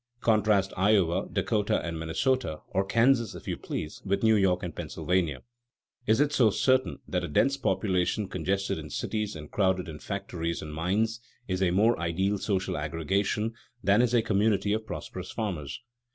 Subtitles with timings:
[0.21, 5.43] Contrast Iowa, Dakota, and Minnesota, or Kansas, if you please, with New York and Pennsylvania.
[6.07, 10.63] Is it so certain that a dense population congested in cities and crowded in factories
[10.63, 13.53] and mines is a more ideal social aggregation
[13.83, 15.79] than is a community of prosperous farmers?